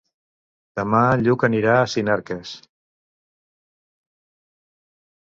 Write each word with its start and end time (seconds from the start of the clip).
Demà 0.79 1.01
en 1.17 1.25
Lluc 1.27 1.45
anirà 1.49 1.77
a 1.83 1.85
Sinarques. 1.97 2.57